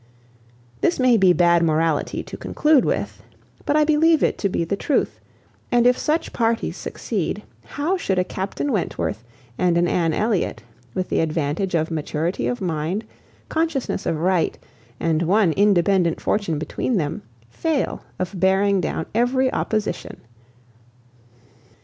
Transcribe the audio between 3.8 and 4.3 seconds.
believe